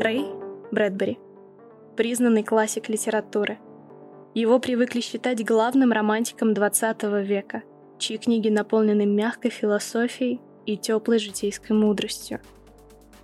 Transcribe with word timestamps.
Рэй 0.00 0.24
Брэдбери. 0.70 1.18
Признанный 1.94 2.42
классик 2.42 2.88
литературы. 2.88 3.58
Его 4.32 4.58
привыкли 4.58 5.02
считать 5.02 5.44
главным 5.44 5.92
романтиком 5.92 6.54
20 6.54 7.02
века, 7.22 7.64
чьи 7.98 8.16
книги 8.16 8.48
наполнены 8.48 9.04
мягкой 9.04 9.50
философией 9.50 10.40
и 10.64 10.78
теплой 10.78 11.18
житейской 11.18 11.72
мудростью. 11.72 12.40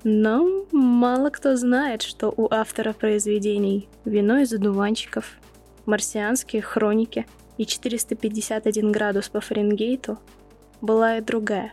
Но 0.04 0.66
мало 0.70 1.30
кто 1.30 1.56
знает, 1.56 2.02
что 2.02 2.28
у 2.28 2.46
автора 2.52 2.92
произведений 2.92 3.88
«Вино 4.04 4.40
из 4.40 4.52
одуванчиков», 4.52 5.38
«Марсианские 5.86 6.60
хроники» 6.60 7.24
и 7.56 7.64
451 7.64 8.92
градус 8.92 9.30
по 9.30 9.40
Фаренгейту 9.40 10.18
была 10.82 11.16
и 11.16 11.22
другая, 11.22 11.72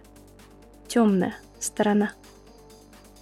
темная 0.88 1.36
сторона. 1.60 2.14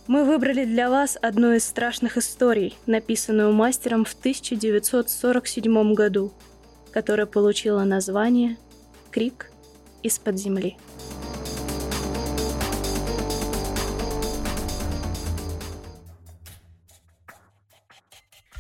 Мы 0.08 0.26
выбрали 0.26 0.66
для 0.66 0.90
вас 0.90 1.18
одну 1.22 1.54
из 1.54 1.64
страшных 1.64 2.18
историй, 2.18 2.76
написанную 2.88 3.54
мастером 3.54 4.04
в 4.04 4.14
1947 4.14 5.94
году, 5.94 6.34
которая 6.92 7.28
получила 7.28 7.84
название 7.84 8.58
«Крик 9.12 9.52
из-под 10.02 10.38
земли». 10.38 10.78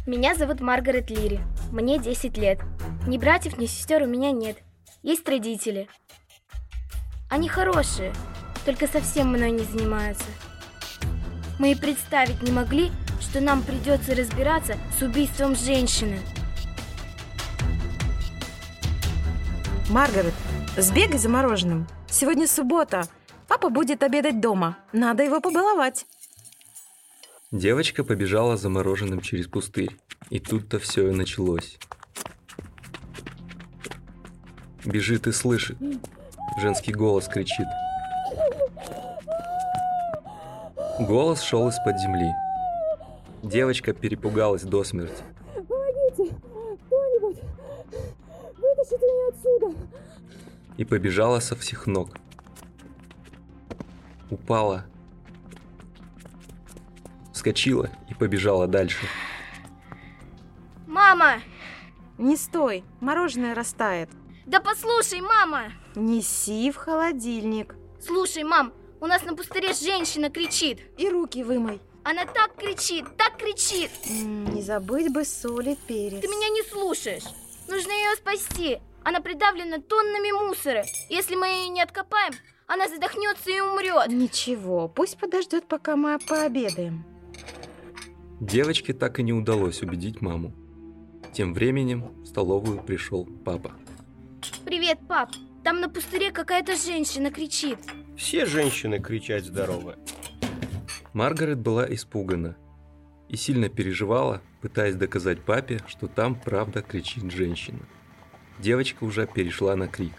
Меня 0.06 0.36
зовут 0.36 0.62
Маргарет 0.62 1.10
Лири. 1.10 1.40
Мне 1.72 1.98
10 1.98 2.38
лет. 2.38 2.60
Ни 3.08 3.18
братьев, 3.18 3.58
ни 3.58 3.66
сестер 3.66 4.04
у 4.04 4.08
меня 4.08 4.32
нет. 4.32 4.58
Есть 5.04 5.28
родители. 5.28 5.88
Они 7.30 7.48
хорошие, 7.48 8.14
только 8.66 8.88
совсем 8.88 9.30
мной 9.30 9.52
не 9.52 9.64
занимаются. 9.64 10.26
Мы 11.62 11.74
и 11.74 11.76
представить 11.76 12.42
не 12.42 12.52
могли, 12.52 12.92
что 13.20 13.40
нам 13.40 13.62
придется 13.62 14.16
разбираться 14.16 14.80
с 14.98 15.04
убийством 15.04 15.56
женщины. 15.56 16.18
Маргарет, 19.88 20.34
сбегай 20.76 21.20
за 21.20 21.30
мороженым. 21.30 21.86
Сегодня 22.10 22.48
суббота. 22.48 23.04
Папа 23.48 23.70
будет 23.70 24.02
обедать 24.02 24.42
дома. 24.42 24.80
Надо 24.92 25.22
его 25.22 25.40
побаловать. 25.40 26.08
Девочка 27.52 28.04
побежала 28.04 28.58
замороженным 28.58 29.22
через 29.22 29.46
пустырь. 29.46 29.96
И 30.32 30.40
тут-то 30.40 30.80
все 30.80 31.10
и 31.10 31.14
началось. 31.14 31.78
Бежит 34.84 35.28
и 35.28 35.32
слышит. 35.32 35.78
Женский 36.60 36.92
голос 36.92 37.28
кричит. 37.28 37.68
Голос 41.08 41.42
шел 41.42 41.68
из-под 41.70 42.00
земли. 42.00 42.32
Девочка 43.44 43.94
перепугалась 43.94 44.64
до 44.64 44.84
смерти. 44.84 45.24
Помогите! 45.56 46.36
Кто-нибудь! 46.86 47.40
Вытащите 48.58 49.06
меня 49.06 49.28
отсюда! 49.30 49.88
И 50.78 50.86
побежала 50.86 51.40
со 51.40 51.56
всех 51.56 51.88
ног. 51.88 52.18
Упала 54.30 54.86
вскочила 57.42 57.90
и 58.08 58.14
побежала 58.14 58.68
дальше. 58.68 59.04
Мама! 60.86 61.42
Не 62.20 62.38
стой, 62.38 62.84
мороженое 63.00 63.56
растает. 63.56 64.10
Да 64.46 64.60
послушай, 64.60 65.22
мама! 65.22 65.72
Неси 65.96 66.70
в 66.70 66.76
холодильник. 66.76 67.76
Слушай, 68.00 68.44
мам, 68.44 68.74
у 69.02 69.08
нас 69.08 69.24
на 69.24 69.36
пустыре 69.36 69.74
женщина 69.74 70.30
кричит. 70.30 70.80
И 70.98 71.10
руки 71.10 71.44
вымой. 71.44 71.82
Она 72.04 72.26
так 72.26 72.56
кричит, 72.56 73.06
так 73.18 73.38
кричит. 73.38 73.92
Не 74.06 74.62
забыть 74.62 75.12
бы 75.12 75.26
соль 75.26 75.70
и 75.70 75.76
перец. 75.76 76.22
Ты 76.22 76.28
меня 76.28 76.50
не 76.50 76.64
слушаешь. 76.64 77.24
Нужно 77.68 77.92
ее 77.92 78.16
спасти. 78.16 78.80
Она 79.04 79.20
придавлена 79.20 79.82
тоннами 79.82 80.32
мусора. 80.32 80.86
Если 81.10 81.36
мы 81.36 81.48
ее 81.48 81.70
не 81.70 81.82
откопаем, 81.82 82.34
она 82.68 82.88
задохнется 82.88 83.52
и 83.52 83.60
умрет. 83.60 84.08
Ничего, 84.08 84.88
пусть 84.88 85.18
подождет, 85.18 85.68
пока 85.68 85.96
мы 85.96 86.18
пообедаем. 86.20 87.04
Девочке 88.40 88.94
так 88.94 89.20
и 89.20 89.24
не 89.24 89.34
удалось 89.34 89.82
убедить 89.82 90.22
маму. 90.22 90.54
Тем 91.34 91.54
временем 91.54 92.12
в 92.24 92.26
столовую 92.26 92.82
пришел 92.82 93.28
папа. 93.46 93.72
Привет, 94.66 95.00
пап. 95.08 95.32
Там 95.64 95.80
на 95.80 95.90
пустыре 95.90 96.32
какая-то 96.32 96.76
женщина 96.76 97.32
кричит. 97.32 97.78
Все 98.18 98.46
женщины 98.46 99.00
кричать 99.00 99.46
здоровы. 99.46 99.96
Маргарет 101.14 101.60
была 101.60 101.92
испугана 101.94 102.56
и 103.28 103.36
сильно 103.36 103.70
переживала, 103.70 104.42
пытаясь 104.62 104.96
доказать 104.96 105.42
папе, 105.42 105.80
что 105.88 106.08
там 106.08 106.36
правда 106.36 106.82
кричит 106.82 107.32
женщина. 107.32 107.80
Девочка 108.60 109.04
уже 109.04 109.28
перешла 109.28 109.76
на 109.76 109.88
крик. 109.88 110.14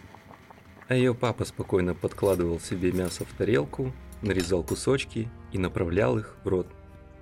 А 0.89 0.95
ее 0.95 1.15
папа 1.15 1.45
спокойно 1.45 1.95
подкладывал 1.95 2.61
себе 2.61 2.93
мясо 2.93 3.25
в 3.25 3.33
тарелку, 3.37 3.93
нарезал 4.21 4.63
кусочки 4.65 5.29
и 5.53 5.59
направлял 5.59 6.19
их 6.19 6.37
в 6.45 6.49
рот. 6.49 6.67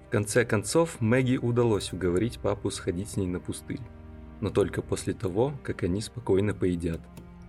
В 0.06 0.10
конце 0.10 0.44
концов, 0.44 1.00
Мэгги 1.00 1.37
удалось 1.37 1.92
уговорить 1.92 2.41
папу 2.41 2.70
сходить 2.70 3.10
с 3.10 3.16
ней 3.16 3.26
на 3.26 3.38
пустырь. 3.38 3.81
Но 4.41 4.50
только 4.50 4.82
после 4.82 5.12
того, 5.12 5.52
как 5.62 5.82
они 5.82 6.00
спокойно 6.00 6.54
поедят. 6.54 7.00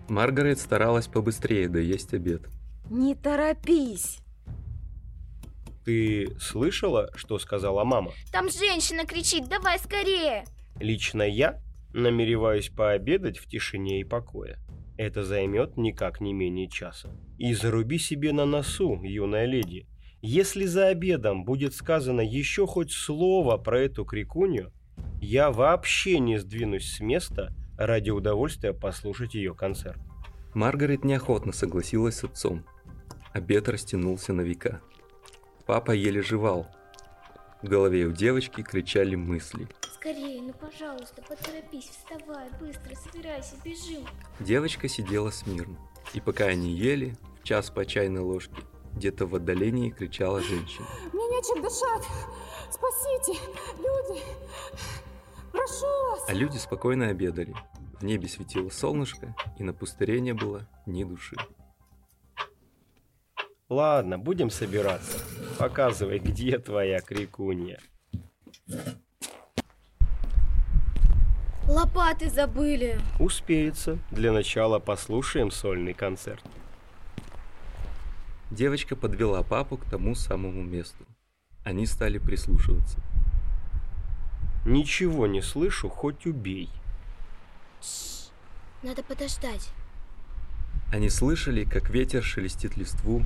Маргарет 0.09 0.59
старалась 0.59 1.08
побыстрее 1.08 1.70
доесть 1.70 2.14
обед. 2.14 2.44
Не 2.90 3.16
торопись. 3.16 4.19
Ты 5.86 6.36
слышала, 6.40 7.09
что 7.16 7.40
сказала 7.40 7.84
мама? 7.84 8.12
Там 8.31 8.50
женщина 8.50 9.06
кричит, 9.06 9.47
давай 9.47 9.80
скорее. 9.80 10.46
Лично 10.80 11.24
я 11.24 11.59
намереваюсь 11.94 12.70
пообедать 12.70 13.38
в 13.38 13.47
тишине 13.47 14.02
и 14.02 14.03
покое. 14.03 14.58
Это 14.97 15.24
займет 15.24 15.78
никак 15.78 16.22
не 16.22 16.34
менее 16.34 16.70
часа. 16.70 17.09
И 17.40 17.53
заруби 17.53 17.97
себе 17.97 18.34
на 18.34 18.46
носу, 18.46 19.02
юная 19.03 19.46
леди. 19.46 19.88
Если 20.22 20.66
за 20.66 20.88
обедом 20.88 21.44
будет 21.44 21.74
сказано 21.74 22.22
еще 22.22 22.68
хоть 22.68 22.91
слово 22.91 23.58
про 23.58 23.80
эту 23.80 24.06
крикунью, 24.06 24.72
я 25.20 25.52
вообще 25.52 26.20
не 26.20 26.38
сдвинусь 26.38 26.94
с 26.94 27.00
места 27.00 27.56
ради 27.78 28.12
удовольствия 28.12 28.74
послушать 28.74 29.34
ее 29.34 29.56
концерт. 29.56 30.00
Маргарет 30.54 31.06
неохотно 31.06 31.54
согласилась 31.54 32.18
с 32.18 32.24
отцом. 32.26 32.66
Обед 33.34 33.70
растянулся 33.70 34.34
на 34.34 34.42
века. 34.42 34.82
Папа 35.66 35.92
еле 35.92 36.22
жевал. 36.22 36.68
В 37.62 37.68
голове 37.68 38.06
у 38.06 38.12
девочки 38.12 38.62
кричали 38.62 39.16
мысли. 39.16 39.68
Скорее, 39.94 40.42
ну 40.42 40.54
пожалуйста, 40.54 41.22
поторопись, 41.22 41.92
вставай, 41.92 42.50
быстро, 42.60 42.96
собирайся, 42.96 43.56
бежим. 43.64 44.06
Девочка 44.40 44.90
сидела 44.90 45.30
смирно. 45.30 45.78
И 46.14 46.20
пока 46.20 46.46
они 46.46 46.74
ели, 46.74 47.16
в 47.40 47.44
час 47.44 47.70
по 47.70 47.86
чайной 47.86 48.22
ложке, 48.22 48.64
где-то 48.94 49.28
в 49.28 49.36
отдалении 49.36 49.92
кричала 49.92 50.42
женщина. 50.42 50.88
Мне 51.14 51.28
нечем 51.28 51.62
дышать! 51.62 52.04
Спасите! 52.72 53.40
Люди! 53.78 54.22
Прошу 55.52 55.86
вас! 55.86 56.26
А 56.28 56.34
люди 56.34 56.58
спокойно 56.58 57.08
обедали. 57.08 57.56
В 58.02 58.04
небе 58.04 58.28
светило 58.28 58.70
солнышко, 58.70 59.36
и 59.60 59.64
на 59.64 59.74
пустыре 59.74 60.22
не 60.22 60.34
было 60.34 60.68
ни 60.88 61.04
души. 61.04 61.36
Ладно, 63.70 64.18
будем 64.18 64.50
собираться. 64.50 65.20
Показывай, 65.60 66.18
где 66.18 66.58
твоя 66.58 67.00
крикунья. 67.00 67.80
Лопаты 71.68 72.32
забыли. 72.32 73.00
Успеется. 73.20 74.00
Для 74.10 74.32
начала 74.32 74.80
послушаем 74.80 75.52
сольный 75.52 75.94
концерт. 75.94 76.44
Девочка 78.50 78.96
подвела 78.96 79.44
папу 79.44 79.78
к 79.78 79.86
тому 79.86 80.16
самому 80.16 80.64
месту. 80.64 81.06
Они 81.64 81.86
стали 81.86 82.18
прислушиваться. 82.18 82.97
Ничего 84.66 85.28
не 85.28 85.44
слышу, 85.44 85.88
хоть 85.88 86.26
убей. 86.26 86.68
Надо 88.84 89.04
подождать. 89.04 89.70
Они 90.92 91.10
слышали, 91.10 91.66
как 91.66 91.90
ветер 91.92 92.24
шелестит 92.24 92.78
листву, 92.78 93.24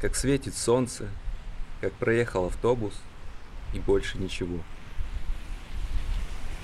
как 0.00 0.14
светит 0.14 0.54
солнце, 0.54 1.08
как 1.80 1.92
проехал 1.94 2.46
автобус 2.46 2.94
и 3.74 3.80
больше 3.80 4.18
ничего. 4.18 4.58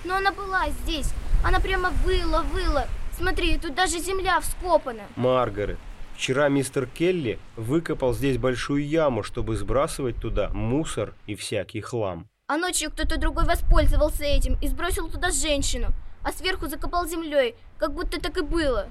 Но 0.05 0.17
она 0.17 0.31
была 0.31 0.69
здесь. 0.71 1.13
Она 1.43 1.59
прямо 1.59 1.91
выла, 2.05 2.43
выла. 2.43 2.87
Смотри, 3.17 3.59
тут 3.59 3.75
даже 3.75 3.99
земля 3.99 4.41
вскопана. 4.41 5.03
Маргарет, 5.17 5.79
вчера 6.15 6.49
мистер 6.49 6.87
Келли 6.87 7.41
выкопал 7.57 8.15
здесь 8.15 8.39
большую 8.39 8.87
яму, 8.87 9.25
чтобы 9.25 9.57
сбрасывать 9.57 10.17
туда 10.17 10.51
мусор 10.51 11.15
и 11.27 11.35
всякий 11.35 11.81
хлам. 11.81 12.29
А 12.47 12.57
ночью 12.57 12.93
кто-то 12.93 13.19
другой 13.19 13.47
воспользовался 13.47 14.25
этим 14.25 14.57
и 14.63 14.69
сбросил 14.69 15.09
туда 15.09 15.33
женщину, 15.33 15.89
а 16.27 16.33
сверху 16.33 16.67
закопал 16.67 17.07
землей, 17.07 17.55
как 17.79 17.95
будто 17.95 18.21
так 18.21 18.37
и 18.37 18.43
было. 18.43 18.91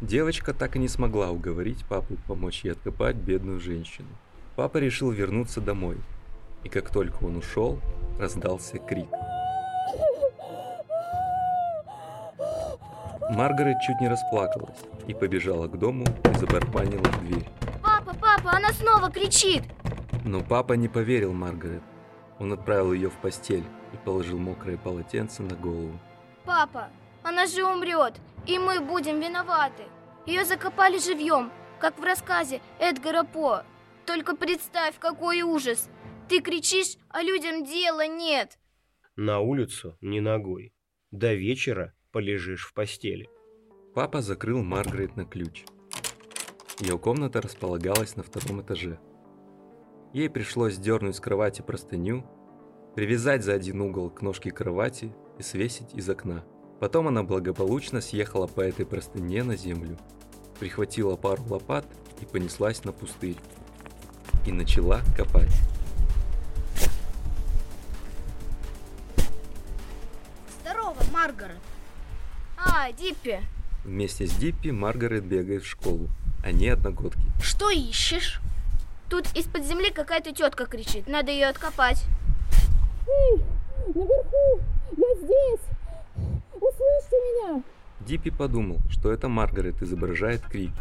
Девочка 0.00 0.54
так 0.54 0.76
и 0.76 0.78
не 0.78 0.86
смогла 0.86 1.30
уговорить 1.30 1.84
папу 1.86 2.16
помочь 2.28 2.62
ей 2.62 2.70
откопать 2.70 3.16
бедную 3.16 3.58
женщину. 3.58 4.06
Папа 4.54 4.78
решил 4.78 5.10
вернуться 5.10 5.60
домой. 5.60 5.96
И 6.62 6.68
как 6.68 6.90
только 6.90 7.24
он 7.24 7.36
ушел, 7.36 7.80
раздался 8.20 8.78
крик. 8.78 9.08
Маргарет 13.30 13.80
чуть 13.80 14.00
не 14.00 14.06
расплакалась 14.08 14.78
и 15.08 15.14
побежала 15.14 15.66
к 15.66 15.76
дому 15.76 16.04
и 16.32 16.38
забарабанила 16.38 17.02
в 17.02 17.26
дверь. 17.26 17.48
Папа, 17.82 18.14
папа, 18.14 18.52
она 18.52 18.72
снова 18.72 19.10
кричит! 19.10 19.64
Но 20.24 20.42
папа 20.42 20.74
не 20.74 20.86
поверил 20.86 21.32
Маргарет. 21.32 21.82
Он 22.38 22.52
отправил 22.52 22.92
ее 22.92 23.10
в 23.10 23.16
постель 23.16 23.64
и 23.92 23.96
положил 23.96 24.38
мокрое 24.38 24.76
полотенце 24.76 25.42
на 25.42 25.56
голову. 25.56 25.98
Папа, 26.44 26.90
она 27.22 27.46
же 27.46 27.64
умрет, 27.64 28.20
и 28.46 28.58
мы 28.58 28.80
будем 28.80 29.20
виноваты. 29.20 29.84
Ее 30.26 30.44
закопали 30.44 30.98
живьем, 30.98 31.52
как 31.78 31.98
в 31.98 32.02
рассказе 32.02 32.60
Эдгара 32.78 33.24
По. 33.24 33.64
Только 34.06 34.36
представь, 34.36 34.98
какой 34.98 35.42
ужас. 35.42 35.88
Ты 36.28 36.40
кричишь, 36.40 36.96
а 37.08 37.22
людям 37.22 37.64
дела 37.64 38.06
нет. 38.06 38.58
На 39.16 39.40
улицу 39.40 39.96
не 40.00 40.20
ногой. 40.20 40.74
До 41.10 41.34
вечера 41.34 41.94
полежишь 42.10 42.66
в 42.66 42.74
постели. 42.74 43.28
Папа 43.94 44.22
закрыл 44.22 44.62
Маргарет 44.62 45.16
на 45.16 45.24
ключ. 45.24 45.64
Ее 46.80 46.98
комната 46.98 47.40
располагалась 47.40 48.16
на 48.16 48.22
втором 48.22 48.62
этаже. 48.62 48.98
Ей 50.12 50.28
пришлось 50.28 50.76
дернуть 50.76 51.16
с 51.16 51.20
кровати 51.20 51.62
простыню, 51.62 52.26
привязать 52.96 53.44
за 53.44 53.52
один 53.52 53.80
угол 53.80 54.10
к 54.10 54.22
ножке 54.22 54.50
кровати 54.50 55.14
и 55.38 55.42
свесить 55.42 55.94
из 55.94 56.08
окна. 56.08 56.42
Потом 56.80 57.08
она 57.08 57.22
благополучно 57.22 58.00
съехала 58.00 58.46
по 58.46 58.60
этой 58.60 58.84
простыне 58.84 59.44
на 59.44 59.56
землю, 59.56 59.96
прихватила 60.58 61.16
пару 61.16 61.42
лопат 61.44 61.86
и 62.20 62.24
понеслась 62.24 62.84
на 62.84 62.92
пустырь. 62.92 63.36
И 64.46 64.52
начала 64.52 65.00
копать. 65.16 65.52
Здорово, 70.60 70.96
Маргарет. 71.12 71.58
А, 72.56 72.90
Диппи, 72.92 73.40
Вместе 73.84 74.26
с 74.26 74.32
Диппи 74.32 74.68
Маргарет 74.68 75.24
бегает 75.24 75.62
в 75.64 75.66
школу. 75.68 76.08
Они 76.44 76.68
одногодки. 76.68 77.20
что 77.42 77.70
ищешь? 77.70 78.40
Тут 79.08 79.26
из-под 79.36 79.64
земли 79.64 79.90
какая-то 79.90 80.32
тетка 80.32 80.66
кричит. 80.66 81.06
Надо 81.06 81.30
ее 81.30 81.46
откопать. 81.48 82.04
Эй, 83.06 83.42
наверху! 83.94 84.60
Я 84.96 85.14
здесь! 85.16 85.66
Услышьте 86.54 87.16
меня! 87.16 87.62
Диппи 88.00 88.30
подумал, 88.30 88.78
что 88.90 89.12
это 89.12 89.28
Маргарет 89.28 89.82
изображает 89.82 90.42
крики. 90.42 90.72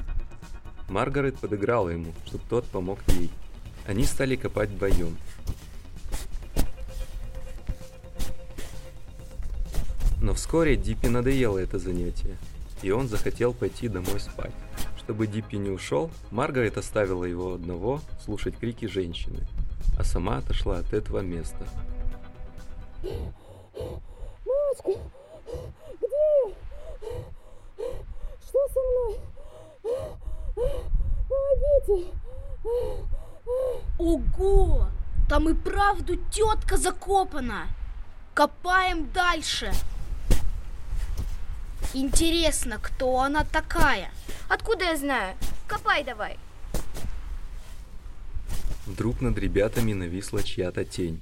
Маргарет 0.89 1.37
подыграла 1.39 1.89
ему, 1.89 2.11
чтобы 2.25 2.43
тот 2.49 2.65
помог 2.65 2.99
ей. 3.07 3.31
Они 3.87 4.03
стали 4.03 4.35
копать 4.35 4.69
вдвоем. 4.69 5.15
Но 10.21 10.33
вскоре 10.33 10.75
Диппи 10.75 11.07
надоело 11.07 11.57
это 11.57 11.79
занятие, 11.79 12.37
и 12.81 12.91
он 12.91 13.07
захотел 13.07 13.53
пойти 13.53 13.87
домой 13.87 14.19
спать. 14.19 14.53
Чтобы 14.97 15.25
Диппи 15.25 15.55
не 15.55 15.69
ушел, 15.69 16.11
Маргарет 16.29 16.77
оставила 16.77 17.25
его 17.25 17.53
одного 17.53 18.01
слушать 18.23 18.57
крики 18.57 18.85
женщины, 18.85 19.47
а 19.97 20.03
сама 20.03 20.37
отошла 20.37 20.77
от 20.77 20.93
этого 20.93 21.21
места. 21.21 21.65
Мамочка, 24.45 25.01
где 25.99 26.21
я? 26.45 27.85
Что 28.45 28.59
со 28.73 28.79
мной? 28.89 29.19
Помогите! 31.29 32.11
Ого! 33.97 34.87
Там 35.29 35.49
и 35.49 35.53
правду 35.53 36.17
тетка 36.29 36.77
закопана. 36.77 37.67
Копаем 38.33 39.09
дальше. 39.11 39.71
Интересно, 41.93 42.79
кто 42.81 43.19
она 43.19 43.43
такая? 43.43 44.11
Откуда 44.49 44.85
я 44.85 44.97
знаю? 44.97 45.35
Копай 45.67 46.03
давай. 46.03 46.37
Вдруг 48.85 49.21
над 49.21 49.37
ребятами 49.37 49.93
нависла 49.93 50.43
чья-то 50.43 50.83
тень. 50.83 51.21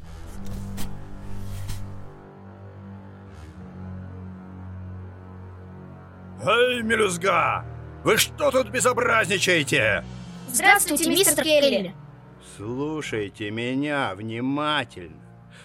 Эй, 6.45 6.81
мелюзга! 6.81 7.65
Вы 8.03 8.17
что 8.17 8.49
тут 8.51 8.69
безобразничаете? 8.69 10.05
Здравствуйте, 10.47 11.09
мистер 11.09 11.43
Келли. 11.43 11.93
Слушайте 12.55 13.51
меня 13.51 14.13
внимательно. 14.15 15.21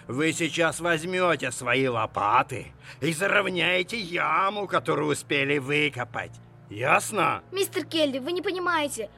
Вы 0.07 0.33
сейчас 0.33 0.81
возьмете 0.81 1.51
свои 1.51 1.87
лопаты 1.87 2.73
и 3.01 3.13
заровняете 3.13 3.97
яму, 3.97 4.67
которую 4.67 5.11
успели 5.11 5.57
выкопать. 5.59 6.33
Ясно? 6.69 7.41
Мистер 7.51 7.85
Келли, 7.85 8.19
вы 8.19 8.33
не 8.33 8.41
понимаете. 8.41 9.09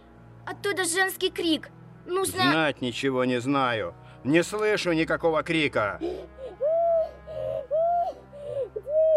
Оттуда 0.45 0.86
женский 0.86 1.31
крик. 1.31 1.69
Нужно... 2.06 2.51
Знать 2.51 2.81
ничего 2.81 3.25
не 3.25 3.42
знаю. 3.42 3.95
Не 4.24 4.44
слышу 4.44 4.94
никакого 4.94 5.42
крика. 5.44 6.00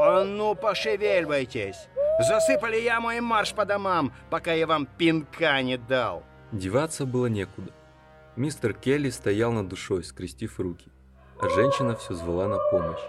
А 0.01 0.25
ну, 0.25 0.55
пошевеливайтесь. 0.55 1.77
Засыпали 2.21 2.77
яму 2.77 3.13
и 3.13 3.21
марш 3.21 3.55
по 3.55 3.65
домам, 3.65 4.13
пока 4.29 4.53
я 4.53 4.67
вам 4.67 4.87
пинка 4.87 5.63
не 5.63 5.79
дал. 5.79 6.23
Деваться 6.53 7.07
было 7.07 7.27
некуда. 7.27 7.73
Мистер 8.37 8.75
Келли 8.75 9.09
стоял 9.09 9.53
над 9.53 9.69
душой, 9.69 10.05
скрестив 10.05 10.61
руки, 10.61 10.91
а 11.41 11.49
женщина 11.49 11.97
все 11.97 12.15
звала 12.15 12.47
на 12.47 12.59
помощь. 12.71 13.01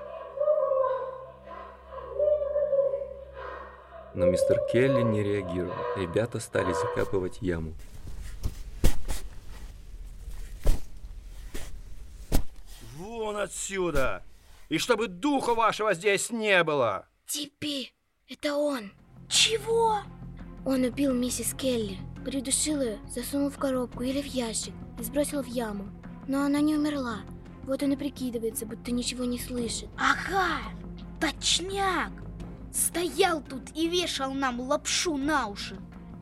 Но 4.14 4.28
мистер 4.28 4.60
Келли 4.72 5.02
не 5.02 5.24
реагировал. 5.24 5.76
Ребята 5.98 6.40
стали 6.40 6.72
закапывать 6.72 7.42
яму. 7.42 7.74
Вон 12.96 13.36
отсюда! 13.38 14.24
И 14.70 14.78
чтобы 14.78 15.08
духа 15.08 15.54
вашего 15.54 15.94
здесь 15.94 16.30
не 16.30 16.64
было! 16.64 17.08
Диппи, 17.28 17.94
это 18.30 18.56
он. 18.56 18.92
Чего? 19.32 20.00
Он 20.66 20.84
убил 20.84 21.14
миссис 21.14 21.54
Келли, 21.54 21.98
придушил 22.26 22.82
ее, 22.82 23.00
засунул 23.10 23.50
в 23.50 23.58
коробку 23.58 24.04
или 24.04 24.22
в 24.22 24.26
ящик 24.26 24.74
и 25.00 25.04
сбросил 25.04 25.42
в 25.42 25.48
яму. 25.48 25.90
Но 26.28 26.44
она 26.44 26.60
не 26.60 26.76
умерла. 26.76 27.22
Вот 27.64 27.82
он 27.82 27.94
и 27.94 27.96
прикидывается, 27.96 28.66
будто 28.66 28.92
ничего 28.92 29.24
не 29.24 29.40
слышит. 29.40 29.88
Ага, 29.98 30.60
точняк. 31.22 32.12
Стоял 32.74 33.42
тут 33.42 33.62
и 33.74 33.88
вешал 33.88 34.34
нам 34.34 34.60
лапшу 34.60 35.16
на 35.16 35.48
уши. 35.48 35.78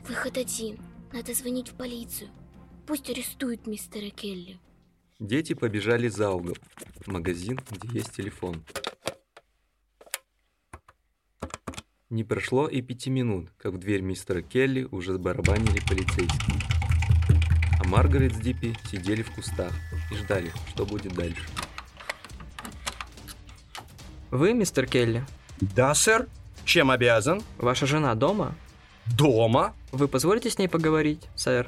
Выход 0.07 0.37
один. 0.37 0.77
Надо 1.11 1.33
звонить 1.33 1.69
в 1.69 1.73
полицию. 1.73 2.29
Пусть 2.85 3.09
арестуют 3.09 3.65
мистера 3.65 4.11
Келли. 4.11 4.59
Дети 5.19 5.53
побежали 5.53 6.09
за 6.09 6.29
угол, 6.29 6.55
в 6.99 7.07
магазин, 7.07 7.59
где 7.71 7.97
есть 7.97 8.11
телефон. 8.11 8.63
Не 12.09 12.23
прошло 12.23 12.67
и 12.67 12.81
пяти 12.81 13.11
минут, 13.11 13.49
как 13.59 13.73
в 13.73 13.77
дверь 13.77 14.01
мистера 14.01 14.41
Келли 14.41 14.87
уже 14.89 15.19
барабанили 15.19 15.79
полицейские. 15.87 16.57
А 17.79 17.87
Маргарет 17.87 18.33
с 18.33 18.39
Диппи 18.39 18.75
сидели 18.89 19.21
в 19.21 19.31
кустах 19.31 19.71
и 20.11 20.15
ждали, 20.15 20.51
что 20.69 20.87
будет 20.87 21.13
дальше. 21.13 21.45
Вы, 24.31 24.55
мистер 24.55 24.87
Келли? 24.87 25.23
Да, 25.61 25.93
сэр? 25.93 26.27
Чем 26.65 26.89
обязан? 26.89 27.43
Ваша 27.59 27.85
жена 27.85 28.15
дома? 28.15 28.55
Дома? 29.05 29.75
Вы 29.91 30.07
позволите 30.07 30.49
с 30.49 30.57
ней 30.57 30.67
поговорить, 30.67 31.27
сэр? 31.35 31.67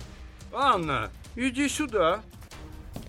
Анна, 0.52 1.12
иди 1.36 1.70
сюда. 1.70 2.22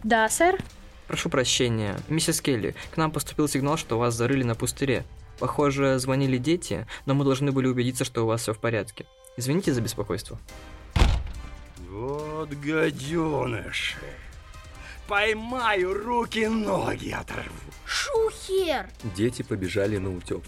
Да, 0.05 0.29
сэр? 0.29 0.62
Прошу 1.09 1.31
прощения, 1.31 1.99
миссис 2.11 2.43
Келли, 2.43 2.75
к 2.91 2.99
нам 2.99 3.11
поступил 3.11 3.49
сигнал, 3.49 3.79
что 3.79 3.99
вас 3.99 4.15
зарыли 4.15 4.43
на 4.43 4.55
пустыре. 4.55 5.07
Похоже, 5.43 5.99
звонили 5.99 6.39
дети, 6.39 6.87
но 7.05 7.15
мы 7.15 7.25
должны 7.25 7.51
были 7.51 7.67
убедиться, 7.67 8.05
что 8.05 8.23
у 8.23 8.27
вас 8.27 8.43
все 8.43 8.55
в 8.55 8.61
порядке. 8.61 9.07
Извините 9.37 9.75
за 9.75 9.81
беспокойство. 9.81 10.39
Вот 11.91 12.49
гаденыш. 12.51 13.97
Поймаю, 15.09 15.95
руки-ноги 15.95 17.11
оторву. 17.11 17.73
Шухер! 17.85 18.89
Дети 19.17 19.43
побежали 19.43 19.99
на 19.99 20.17
утек. 20.17 20.45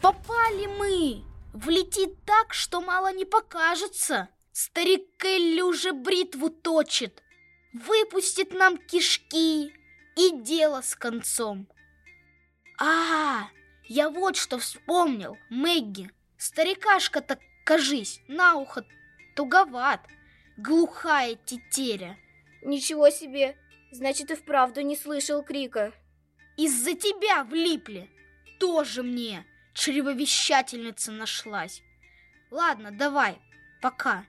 Попали 0.00 0.68
мы! 0.78 1.24
Влетит 1.52 2.24
так, 2.24 2.54
что 2.54 2.80
мало 2.80 3.12
не 3.12 3.24
покажется. 3.24 4.28
Старик 4.52 5.02
Келли 5.18 5.62
уже 5.62 5.92
бритву 5.92 6.48
точит. 6.48 7.24
Выпустит 7.74 8.52
нам 8.52 8.78
кишки. 8.78 9.72
И 10.16 10.30
дело 10.44 10.80
с 10.80 10.94
концом. 10.94 11.66
А, 12.84 13.48
я 13.84 14.10
вот 14.10 14.36
что 14.36 14.58
вспомнил, 14.58 15.38
Мэгги. 15.50 16.10
Старикашка-то, 16.36 17.38
кажись, 17.64 18.20
на 18.26 18.56
ухо 18.56 18.84
туговат. 19.36 20.00
Глухая 20.56 21.36
тетеря. 21.46 22.18
Ничего 22.62 23.10
себе, 23.10 23.56
Значит, 23.92 24.30
и 24.30 24.34
вправду 24.34 24.80
не 24.80 24.96
слышал 24.96 25.42
крика. 25.42 25.92
Из-за 26.56 26.94
тебя 26.94 27.44
влипли. 27.44 28.08
Тоже 28.58 29.02
мне 29.02 29.44
чревовещательница 29.74 31.12
нашлась. 31.12 31.82
Ладно, 32.50 32.90
давай, 32.90 33.38
пока. 33.82 34.24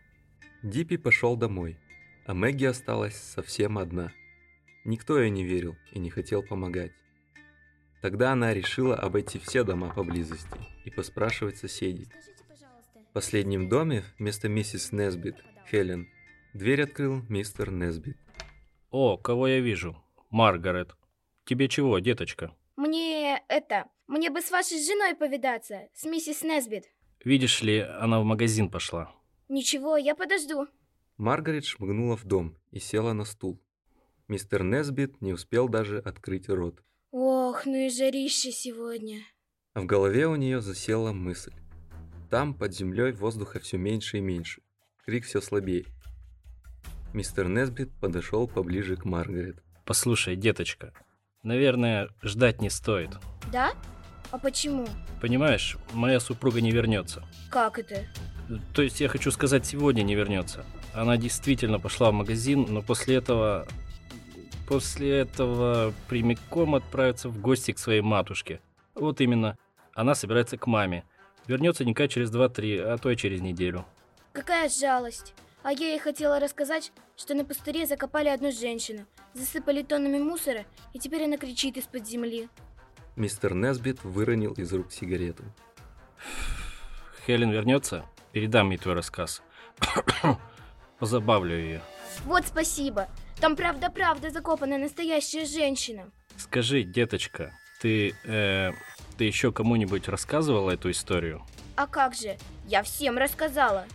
Диппи 0.61 0.97
пошел 0.97 1.37
домой, 1.37 1.77
а 2.25 2.33
Мэгги 2.33 2.65
осталась 2.65 3.15
совсем 3.15 3.77
одна. 3.77 4.11
Никто 4.83 5.17
ей 5.17 5.29
не 5.29 5.45
верил 5.45 5.77
и 5.93 5.99
не 5.99 6.09
хотел 6.09 6.43
помогать. 6.43 6.91
Тогда 8.03 8.33
она 8.33 8.53
решила 8.53 8.97
обойти 8.97 9.39
все 9.39 9.63
дома 9.63 9.93
поблизости 9.93 10.59
и 10.83 10.91
поспрашивать 10.91 11.55
соседей. 11.55 12.09
В 13.09 13.13
последнем 13.13 13.69
доме 13.69 14.03
вместо 14.19 14.49
миссис 14.49 14.91
Несбит, 14.91 15.37
Хелен, 15.71 16.09
дверь 16.53 16.83
открыл 16.83 17.21
мистер 17.29 17.71
Несбит. 17.71 18.17
О, 18.91 19.15
кого 19.15 19.47
я 19.47 19.61
вижу? 19.61 20.03
Маргарет. 20.31 20.97
Тебе 21.45 21.69
чего, 21.69 21.97
деточка? 21.99 22.53
Мне 22.75 23.41
это... 23.47 23.85
Мне 24.07 24.29
бы 24.29 24.41
с 24.41 24.51
вашей 24.51 24.85
женой 24.85 25.15
повидаться, 25.15 25.87
с 25.93 26.03
миссис 26.03 26.43
Несбит. 26.43 26.83
Видишь 27.23 27.61
ли, 27.61 27.79
она 27.79 28.19
в 28.19 28.25
магазин 28.25 28.69
пошла. 28.69 29.15
Ничего, 29.47 29.95
я 29.95 30.13
подожду. 30.13 30.67
Маргарет 31.15 31.63
шмыгнула 31.63 32.17
в 32.17 32.25
дом 32.25 32.57
и 32.69 32.79
села 32.79 33.13
на 33.13 33.23
стул. 33.23 33.63
Мистер 34.27 34.61
Несбит 34.63 35.21
не 35.21 35.31
успел 35.31 35.69
даже 35.69 35.99
открыть 35.99 36.49
рот. 36.49 36.83
Ох, 37.15 37.67
ну 37.67 37.75
и 37.75 37.91
жарище 37.91 38.51
сегодня. 38.51 39.19
А 39.75 39.81
в 39.81 39.85
голове 39.85 40.25
у 40.25 40.35
нее 40.35 40.61
засела 40.61 41.11
мысль. 41.11 41.53
Там, 42.31 42.55
под 42.55 42.73
землей, 42.73 43.11
воздуха 43.11 43.59
все 43.59 43.77
меньше 43.77 44.17
и 44.17 44.19
меньше. 44.19 44.63
Крик 45.05 45.25
все 45.25 45.39
слабее. 45.39 45.85
Мистер 47.13 47.49
Несбит 47.49 47.91
подошел 48.01 48.47
поближе 48.47 48.95
к 48.95 49.05
Маргарет. 49.05 49.61
Послушай, 49.85 50.35
деточка, 50.35 50.91
наверное, 51.43 52.09
ждать 52.23 52.61
не 52.61 52.71
стоит. 52.71 53.11
Да? 53.51 53.73
А 54.31 54.39
почему? 54.39 54.87
Понимаешь, 55.21 55.77
моя 55.91 56.19
супруга 56.19 56.61
не 56.61 56.71
вернется. 56.71 57.23
Как 57.51 57.77
это? 57.77 58.07
То 58.73 58.81
есть 58.81 58.99
я 58.99 59.07
хочу 59.07 59.29
сказать, 59.29 59.67
сегодня 59.67 60.01
не 60.01 60.15
вернется. 60.15 60.65
Она 60.95 61.17
действительно 61.17 61.79
пошла 61.79 62.09
в 62.09 62.15
магазин, 62.15 62.65
но 62.69 62.81
после 62.81 63.17
этого... 63.17 63.67
После 64.67 65.19
этого 65.19 65.93
прямиком 66.07 66.75
отправится 66.75 67.29
в 67.29 67.39
гости 67.39 67.71
к 67.71 67.79
своей 67.79 68.01
матушке. 68.01 68.61
Вот 68.95 69.21
именно. 69.21 69.57
Она 69.93 70.15
собирается 70.15 70.57
к 70.57 70.65
маме. 70.67 71.03
Вернется 71.47 71.85
Ника 71.85 72.07
через 72.07 72.33
2-3, 72.33 72.79
а 72.81 72.97
то 72.97 73.11
и 73.11 73.17
через 73.17 73.41
неделю. 73.41 73.85
Какая 74.31 74.69
жалость. 74.69 75.33
А 75.61 75.71
я 75.71 75.89
ей 75.89 75.99
хотела 75.99 76.39
рассказать, 76.39 76.91
что 77.15 77.35
на 77.35 77.45
пустыре 77.45 77.85
закопали 77.85 78.27
одну 78.27 78.51
женщину, 78.51 79.05
засыпали 79.33 79.81
тоннами 79.81 80.19
мусора, 80.19 80.65
и 80.91 80.99
теперь 80.99 81.23
она 81.23 81.37
кричит 81.37 81.77
из-под 81.77 82.05
земли. 82.05 82.49
Мистер 83.15 83.53
Несбит 83.53 84.03
выронил 84.03 84.53
из 84.53 84.73
рук 84.73 84.91
сигарету. 84.91 85.43
Хелен 87.25 87.51
вернется, 87.51 88.05
передам 88.33 88.71
ей 88.71 88.77
твой 88.77 88.95
рассказ. 88.95 89.41
Позабавлю 90.99 91.57
ее. 91.57 91.81
Вот 92.25 92.45
спасибо. 92.47 93.07
Там 93.39 93.55
правда-правда 93.55 94.29
закопана 94.31 94.77
настоящая 94.77 95.45
женщина. 95.45 96.11
Скажи, 96.37 96.83
деточка, 96.83 97.51
ты, 97.81 98.15
э, 98.25 98.71
ты 99.17 99.23
еще 99.25 99.51
кому-нибудь 99.51 100.07
рассказывала 100.07 100.71
эту 100.71 100.91
историю? 100.91 101.43
А 101.75 101.87
как 101.87 102.13
же? 102.13 102.37
Я 102.67 102.83
всем 102.83 103.17
рассказала. 103.17 103.85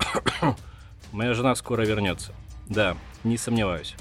Моя 1.13 1.35
жена 1.35 1.55
скоро 1.55 1.83
вернется. 1.83 2.33
Да, 2.69 2.97
не 3.25 3.39
сомневаюсь. 3.39 3.95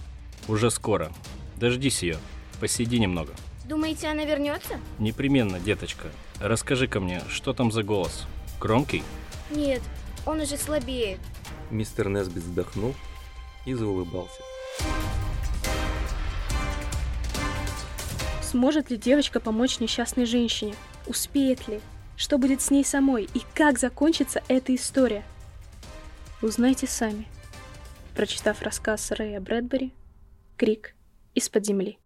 Уже 0.48 0.70
скоро. 0.72 1.12
Дождись 1.56 2.04
ее. 2.04 2.18
Посиди 2.60 3.00
немного. 3.00 3.34
Думаете, 3.66 4.08
она 4.08 4.26
вернется? 4.26 4.80
Непременно, 5.00 5.60
деточка. 5.60 6.08
Расскажи-ка 6.40 7.00
мне, 7.00 7.22
что 7.30 7.54
там 7.54 7.72
за 7.72 7.84
голос? 7.84 8.26
Громкий? 8.60 9.04
Нет, 9.52 9.82
он 10.26 10.42
уже 10.42 10.58
слабеет. 10.58 11.20
Мистер 11.70 12.10
Несбит 12.10 12.44
вздохнул 12.44 12.96
и 13.68 13.74
заулыбался. 13.74 14.42
Сможет 18.42 18.90
ли 18.90 18.98
девочка 18.98 19.42
помочь 19.42 19.80
несчастной 19.80 20.26
женщине? 20.26 20.74
Успеет 21.06 21.68
ли? 21.68 21.82
Что 22.16 22.38
будет 22.38 22.62
с 22.62 22.72
ней 22.72 22.86
самой? 22.86 23.28
И 23.34 23.42
как 23.54 23.78
закончится 23.78 24.42
эта 24.48 24.74
история? 24.74 25.24
Узнайте 26.42 26.88
сами, 26.88 27.28
прочитав 28.16 28.62
рассказ 28.62 29.12
Рэя 29.12 29.42
Брэдбери 29.42 29.94
«Крик 30.56 30.96
из-под 31.36 31.66
земли». 31.66 32.00